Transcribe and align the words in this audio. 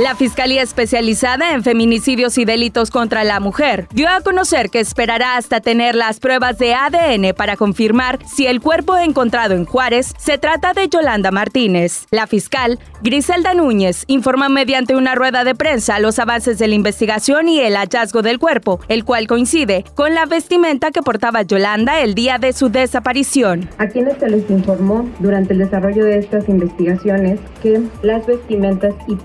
La 0.00 0.14
Fiscalía 0.14 0.62
Especializada 0.62 1.52
en 1.52 1.62
Feminicidios 1.62 2.38
y 2.38 2.46
Delitos 2.46 2.90
contra 2.90 3.22
la 3.22 3.38
Mujer 3.38 3.86
dio 3.92 4.08
a 4.08 4.22
conocer 4.22 4.70
que 4.70 4.80
esperará 4.80 5.36
hasta 5.36 5.60
tener 5.60 5.94
las 5.94 6.20
pruebas 6.20 6.56
de 6.56 6.72
ADN 6.72 7.34
para 7.36 7.58
confirmar 7.58 8.18
si 8.26 8.46
el 8.46 8.62
cuerpo 8.62 8.96
encontrado 8.96 9.54
en 9.54 9.66
Juárez 9.66 10.14
se 10.16 10.38
trata 10.38 10.72
de 10.72 10.88
Yolanda 10.88 11.30
Martínez. 11.32 12.06
La 12.10 12.26
fiscal, 12.26 12.78
Griselda 13.02 13.52
Núñez, 13.52 14.04
informa 14.06 14.48
mediante 14.48 14.96
una 14.96 15.14
rueda 15.14 15.44
de 15.44 15.54
prensa 15.54 16.00
los 16.00 16.18
avances 16.18 16.58
de 16.58 16.68
la 16.68 16.76
investigación 16.76 17.50
y 17.50 17.60
el 17.60 17.76
hallazgo 17.76 18.22
del 18.22 18.38
cuerpo, 18.38 18.80
el 18.88 19.04
cual 19.04 19.26
coincide 19.26 19.84
con 19.96 20.14
la 20.14 20.24
vestimenta 20.24 20.92
que 20.92 21.02
portaba 21.02 21.42
Yolanda 21.42 22.00
el 22.00 22.14
día 22.14 22.38
de 22.38 22.54
su 22.54 22.70
desaparición. 22.70 23.68
A 23.76 23.86
quienes 23.86 24.16
se 24.16 24.30
les 24.30 24.48
informó 24.48 25.06
durante 25.18 25.52
el 25.52 25.58
desarrollo 25.58 26.06
de 26.06 26.20
estas 26.20 26.48
investigaciones 26.48 27.38
que 27.62 27.82
las 28.00 28.26
vestimentas 28.26 28.94
y 29.06 29.16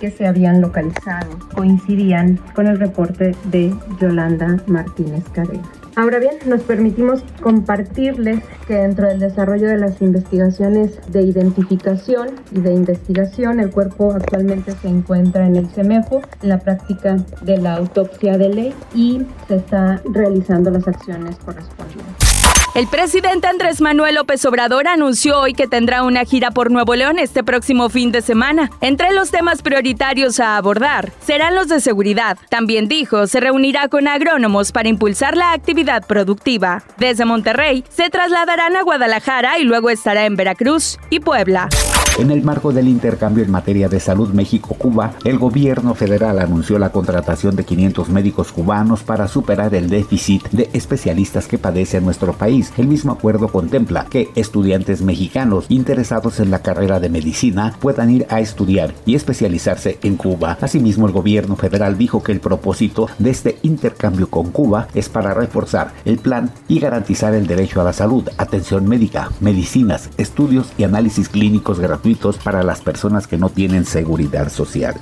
que 0.00 0.10
se 0.10 0.26
habían 0.26 0.60
localizado 0.60 1.38
coincidían 1.54 2.38
con 2.54 2.66
el 2.66 2.78
reporte 2.78 3.34
de 3.44 3.74
Yolanda 4.00 4.62
Martínez 4.66 5.24
Cadena. 5.32 5.62
Ahora 5.94 6.18
bien, 6.18 6.36
nos 6.46 6.62
permitimos 6.62 7.22
compartirles 7.42 8.42
que 8.66 8.74
dentro 8.74 9.08
del 9.08 9.20
desarrollo 9.20 9.68
de 9.68 9.76
las 9.76 10.00
investigaciones 10.00 10.98
de 11.12 11.20
identificación 11.20 12.30
y 12.50 12.60
de 12.60 12.72
investigación, 12.72 13.60
el 13.60 13.70
cuerpo 13.70 14.12
actualmente 14.12 14.72
se 14.72 14.88
encuentra 14.88 15.46
en 15.46 15.56
el 15.56 15.68
CEMEFO, 15.68 16.22
en 16.42 16.48
la 16.48 16.58
práctica 16.58 17.16
de 17.42 17.58
la 17.58 17.74
autopsia 17.74 18.38
de 18.38 18.48
ley 18.48 18.74
y 18.94 19.26
se 19.48 19.56
está 19.56 20.00
realizando 20.10 20.70
las 20.70 20.88
acciones 20.88 21.36
correspondientes. 21.44 22.31
El 22.74 22.86
presidente 22.86 23.48
Andrés 23.48 23.82
Manuel 23.82 24.14
López 24.14 24.42
Obrador 24.46 24.88
anunció 24.88 25.38
hoy 25.38 25.52
que 25.52 25.66
tendrá 25.66 26.02
una 26.04 26.24
gira 26.24 26.50
por 26.52 26.70
Nuevo 26.70 26.94
León 26.94 27.18
este 27.18 27.44
próximo 27.44 27.90
fin 27.90 28.12
de 28.12 28.22
semana. 28.22 28.70
Entre 28.80 29.12
los 29.12 29.30
temas 29.30 29.60
prioritarios 29.60 30.40
a 30.40 30.56
abordar 30.56 31.12
serán 31.20 31.54
los 31.54 31.68
de 31.68 31.82
seguridad. 31.82 32.38
También 32.48 32.88
dijo, 32.88 33.26
se 33.26 33.40
reunirá 33.40 33.88
con 33.88 34.08
agrónomos 34.08 34.72
para 34.72 34.88
impulsar 34.88 35.36
la 35.36 35.52
actividad 35.52 36.06
productiva. 36.06 36.82
Desde 36.96 37.26
Monterrey 37.26 37.84
se 37.90 38.08
trasladarán 38.08 38.74
a 38.74 38.82
Guadalajara 38.82 39.58
y 39.58 39.64
luego 39.64 39.90
estará 39.90 40.24
en 40.24 40.36
Veracruz 40.36 40.98
y 41.10 41.20
Puebla. 41.20 41.68
En 42.18 42.30
el 42.30 42.42
marco 42.42 42.74
del 42.74 42.88
intercambio 42.88 43.42
en 43.42 43.50
materia 43.50 43.88
de 43.88 43.98
salud 43.98 44.34
México-Cuba, 44.34 45.14
el 45.24 45.38
gobierno 45.38 45.94
federal 45.94 46.40
anunció 46.40 46.78
la 46.78 46.92
contratación 46.92 47.56
de 47.56 47.64
500 47.64 48.10
médicos 48.10 48.52
cubanos 48.52 49.02
para 49.02 49.26
superar 49.28 49.74
el 49.74 49.88
déficit 49.88 50.46
de 50.50 50.68
especialistas 50.74 51.48
que 51.48 51.56
padece 51.56 52.02
nuestro 52.02 52.34
país. 52.34 52.70
El 52.76 52.86
mismo 52.86 53.12
acuerdo 53.12 53.48
contempla 53.48 54.04
que 54.10 54.28
estudiantes 54.34 55.00
mexicanos 55.00 55.64
interesados 55.70 56.38
en 56.38 56.50
la 56.50 56.60
carrera 56.60 57.00
de 57.00 57.08
medicina 57.08 57.74
puedan 57.80 58.10
ir 58.10 58.26
a 58.28 58.40
estudiar 58.40 58.92
y 59.06 59.14
especializarse 59.14 59.98
en 60.02 60.16
Cuba. 60.16 60.58
Asimismo, 60.60 61.06
el 61.06 61.14
gobierno 61.14 61.56
federal 61.56 61.96
dijo 61.96 62.22
que 62.22 62.32
el 62.32 62.40
propósito 62.40 63.08
de 63.18 63.30
este 63.30 63.58
intercambio 63.62 64.28
con 64.28 64.50
Cuba 64.50 64.86
es 64.94 65.08
para 65.08 65.32
reforzar 65.32 65.94
el 66.04 66.18
plan 66.18 66.52
y 66.68 66.78
garantizar 66.78 67.34
el 67.34 67.46
derecho 67.46 67.80
a 67.80 67.84
la 67.84 67.94
salud, 67.94 68.28
atención 68.36 68.86
médica, 68.86 69.30
medicinas, 69.40 70.10
estudios 70.18 70.72
y 70.76 70.84
análisis 70.84 71.30
clínicos 71.30 71.80
gratuitos 71.80 72.01
para 72.42 72.64
las 72.64 72.80
personas 72.80 73.28
que 73.28 73.38
no 73.38 73.48
tienen 73.48 73.84
seguridad 73.84 74.50
social. 74.50 74.94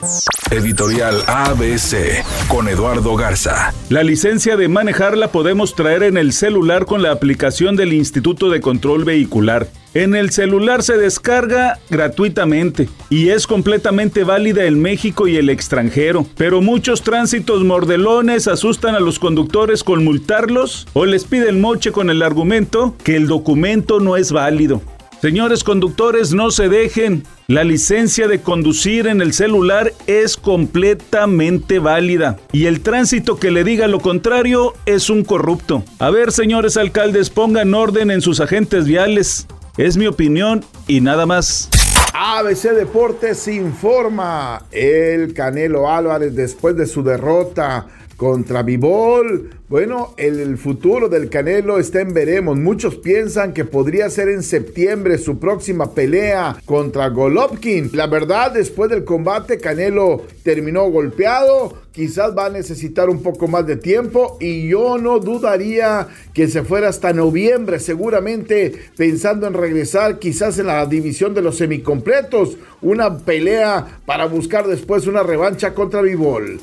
Editorial 0.51 1.17
ABC 1.27 2.23
con 2.47 2.69
Eduardo 2.69 3.17
Garza. 3.17 3.73
La 3.89 4.03
licencia 4.03 4.57
de 4.57 4.69
manejar 4.69 5.17
la 5.17 5.33
podemos 5.33 5.75
traer 5.75 6.03
en 6.03 6.19
el 6.19 6.35
celular 6.35 6.85
con 6.85 7.03
la 7.03 7.11
aplicación 7.11 7.75
del 7.75 7.95
Instituto 7.95 8.51
de 8.51 8.61
Control 8.61 9.05
Vehicular. 9.05 9.69
En 9.95 10.15
el 10.15 10.31
celular 10.31 10.83
se 10.83 10.99
descarga 10.99 11.79
gratuitamente 11.89 12.89
y 13.09 13.31
es 13.31 13.47
completamente 13.47 14.23
válida 14.23 14.67
en 14.67 14.81
México 14.81 15.27
y 15.27 15.37
el 15.37 15.49
extranjero, 15.49 16.27
pero 16.37 16.61
muchos 16.61 17.03
tránsitos 17.03 17.65
mordelones 17.65 18.47
asustan 18.47 18.95
a 18.95 19.01
los 19.01 19.19
conductores 19.19 19.83
con 19.83 20.05
multarlos 20.05 20.87
o 20.93 21.07
les 21.07 21.25
piden 21.25 21.61
moche 21.61 21.93
con 21.93 22.11
el 22.11 22.23
argumento 22.23 22.95
que 23.03 23.17
el 23.17 23.27
documento 23.27 24.01
no 24.01 24.17
es 24.17 24.33
válido. 24.33 24.83
Señores 25.21 25.65
conductores, 25.65 26.33
no 26.33 26.51
se 26.51 26.71
dejen. 26.71 27.25
La 27.47 27.63
licencia 27.63 28.27
de 28.27 28.41
conducir 28.41 29.07
en 29.07 29.21
el 29.21 29.35
celular 29.35 29.93
es 30.07 30.39
completamente 30.39 31.79
válida 31.79 32.39
y 32.53 32.65
el 32.65 32.81
tránsito 32.81 33.39
que 33.39 33.51
le 33.51 33.63
diga 33.63 33.87
lo 33.87 34.01
contrario 34.01 34.73
es 34.87 35.11
un 35.11 35.23
corrupto. 35.25 35.85
A 35.99 36.09
ver, 36.09 36.33
señores 36.33 36.79
alcaldes, 36.79 37.29
pongan 37.29 37.75
orden 37.75 38.11
en 38.11 38.23
sus 38.23 38.41
agentes 38.41 38.87
viales. 38.87 39.47
Es 39.77 39.99
mi 39.99 40.07
opinión 40.07 40.65
y 40.87 41.03
nada 41.03 41.27
más. 41.27 41.69
ABC 42.15 42.71
Deportes 42.75 43.47
informa. 43.47 44.65
El 44.71 45.35
Canelo 45.35 45.91
Álvarez 45.91 46.35
después 46.35 46.77
de 46.77 46.87
su 46.87 47.03
derrota 47.03 47.89
contra 48.21 48.63
Vivol. 48.63 49.49
Bueno, 49.71 50.13
el, 50.19 50.59
futuro 50.59 51.09
del 51.09 51.31
Canelo 51.31 51.79
está 51.79 52.03
en 52.03 52.13
veremos. 52.13 52.59
Muchos 52.59 52.97
piensan 52.97 53.55
que 53.55 53.65
podría 53.65 54.11
ser 54.11 54.29
en 54.29 54.43
septiembre 54.43 55.17
su 55.17 55.39
próxima 55.39 55.95
pelea 55.95 56.59
contra 56.67 57.09
Golovkin. 57.09 57.89
La 57.95 58.09
verdad, 58.09 58.53
después 58.53 58.91
del 58.91 59.05
combate, 59.05 59.57
Canelo 59.57 60.21
terminó 60.43 60.91
golpeado. 60.91 61.73
Quizás 61.93 62.37
va 62.37 62.47
a 62.47 62.51
necesitar 62.51 63.09
un 63.09 63.23
poco 63.23 63.49
más 63.49 63.67
de 63.67 63.77
tiempo 63.77 64.37
y 64.39 64.69
yo 64.69 64.99
no 64.99 65.19
dudaría 65.19 66.07
que 66.35 66.47
se 66.47 66.63
fuera 66.63 66.91
hasta 66.91 67.15
noviembre, 67.15 67.81
seguramente 67.81 68.75
pensando 68.99 69.47
en 69.47 69.55
regresar 69.55 70.19
quizás 70.19 70.59
en 70.59 70.67
la 70.67 70.85
división 70.85 71.33
de 71.33 71.41
los 71.41 71.57
semicompletos, 71.57 72.59
una 72.83 73.17
pelea 73.17 74.01
para 74.05 74.27
buscar 74.27 74.67
después 74.67 75.07
una 75.07 75.23
revancha 75.23 75.73
contra 75.73 76.03
Vivol. 76.03 76.61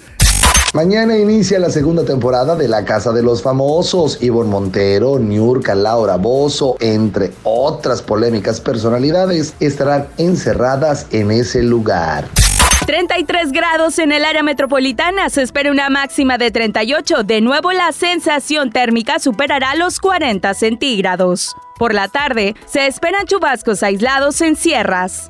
Mañana 0.74 1.18
inicia 1.18 1.60
la 1.60 1.70
segunda 1.70 2.04
temporada 2.04 2.56
de 2.56 2.68
La 2.68 2.84
Casa 2.84 3.12
de 3.14 3.24
los 3.24 3.42
Famosos. 3.42 4.22
Ivonne 4.22 4.50
Montero, 4.50 5.18
Niurka, 5.18 5.74
Laura 5.74 6.18
Bozo, 6.18 6.76
entre 6.80 7.32
otras 7.44 8.02
polémicas 8.02 8.60
personalidades, 8.60 9.54
estarán 9.60 10.08
encerradas 10.18 11.08
en 11.12 11.32
ese 11.32 11.64
lugar. 11.64 12.28
33 12.86 13.52
grados 13.52 13.98
en 14.00 14.12
el 14.12 14.24
área 14.24 14.44
metropolitana, 14.44 15.30
se 15.30 15.42
espera 15.42 15.72
una 15.72 15.90
máxima 15.90 16.38
de 16.38 16.52
38. 16.52 17.24
De 17.24 17.42
nuevo 17.42 17.72
la 17.72 17.92
sensación 17.92 18.70
térmica 18.70 19.20
superará 19.20 19.76
los 19.76 20.00
40 20.00 20.54
centígrados. 20.54 21.56
Por 21.78 21.94
la 21.94 22.08
tarde, 22.08 22.56
se 22.66 22.88
esperan 22.88 23.26
chubascos 23.26 23.84
aislados 23.84 24.42
en 24.42 24.56
sierras. 24.56 25.30